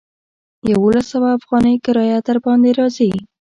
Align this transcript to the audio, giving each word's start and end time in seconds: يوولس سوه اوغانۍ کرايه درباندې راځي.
يوولس 0.71 1.05
سوه 1.13 1.29
اوغانۍ 1.35 1.75
کرايه 1.85 2.17
درباندې 2.27 2.71
راځي. 2.79 3.11